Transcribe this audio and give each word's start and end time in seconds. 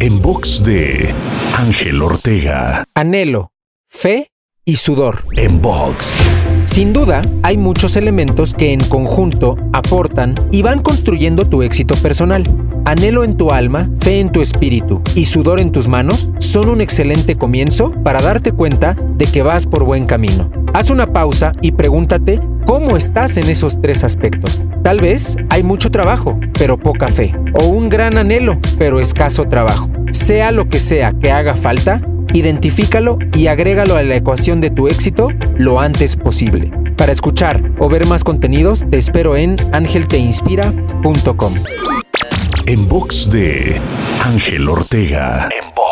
En 0.00 0.20
box 0.20 0.64
de 0.64 1.14
Ángel 1.56 2.02
Ortega. 2.02 2.84
Anhelo, 2.94 3.52
fe 3.88 4.32
y 4.64 4.76
sudor. 4.76 5.24
En 5.36 5.60
box. 5.60 6.24
Sin 6.64 6.92
duda, 6.92 7.20
hay 7.42 7.56
muchos 7.56 7.96
elementos 7.96 8.54
que 8.54 8.72
en 8.72 8.80
conjunto 8.80 9.56
aportan 9.72 10.34
y 10.50 10.62
van 10.62 10.82
construyendo 10.82 11.44
tu 11.44 11.62
éxito 11.62 11.94
personal. 11.96 12.42
Anhelo 12.84 13.24
en 13.24 13.36
tu 13.36 13.50
alma, 13.50 13.88
fe 14.00 14.20
en 14.20 14.32
tu 14.32 14.40
espíritu 14.40 15.02
y 15.14 15.26
sudor 15.26 15.60
en 15.60 15.72
tus 15.72 15.88
manos 15.88 16.28
son 16.38 16.68
un 16.68 16.80
excelente 16.80 17.36
comienzo 17.36 17.92
para 18.02 18.20
darte 18.20 18.52
cuenta 18.52 18.96
de 19.16 19.26
que 19.26 19.42
vas 19.42 19.66
por 19.66 19.84
buen 19.84 20.06
camino. 20.06 20.50
Haz 20.74 20.90
una 20.90 21.12
pausa 21.12 21.52
y 21.60 21.72
pregúntate 21.72 22.40
cómo 22.66 22.96
estás 22.96 23.36
en 23.36 23.48
esos 23.48 23.80
tres 23.80 24.04
aspectos. 24.04 24.60
Tal 24.82 24.98
vez 24.98 25.36
hay 25.50 25.62
mucho 25.62 25.90
trabajo, 25.90 26.38
pero 26.54 26.78
poca 26.78 27.08
fe, 27.08 27.34
o 27.54 27.66
un 27.66 27.88
gran 27.88 28.16
anhelo, 28.18 28.58
pero 28.78 29.00
escaso 29.00 29.44
trabajo. 29.44 29.90
Sea 30.10 30.52
lo 30.52 30.68
que 30.68 30.80
sea 30.80 31.12
que 31.12 31.30
haga 31.30 31.54
falta, 31.54 32.00
identifícalo 32.32 33.18
y 33.36 33.46
agrégalo 33.46 33.96
a 33.96 34.02
la 34.02 34.16
ecuación 34.16 34.60
de 34.60 34.70
tu 34.70 34.88
éxito 34.88 35.28
lo 35.56 35.80
antes 35.80 36.16
posible. 36.16 36.72
Para 36.96 37.12
escuchar 37.12 37.62
o 37.78 37.88
ver 37.88 38.06
más 38.06 38.24
contenidos, 38.24 38.84
te 38.88 38.98
espero 38.98 39.36
en 39.36 39.56
angelteinspira.com. 39.72 41.54
En 42.66 42.88
box 42.88 43.30
de 43.30 43.80
Ángel 44.24 44.68
Ortega. 44.68 45.48
En 45.50 45.68
box. 45.74 45.91